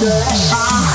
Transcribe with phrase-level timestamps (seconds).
[0.00, 0.87] Uh,